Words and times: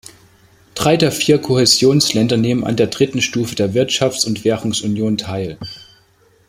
Drei 0.73 0.97
der 0.97 1.11
vier 1.11 1.37
Kohäsionsländer 1.37 2.35
nehmen 2.35 2.63
an 2.63 2.75
der 2.75 2.87
dritten 2.87 3.21
Stufe 3.21 3.53
der 3.53 3.75
Wirtschafts- 3.75 4.25
und 4.25 4.43
Währungsunion 4.43 5.19
teil. 5.19 5.59